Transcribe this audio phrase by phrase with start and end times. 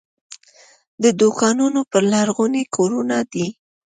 [1.03, 3.47] د دوکانونو پر لرغوني کورونه دي.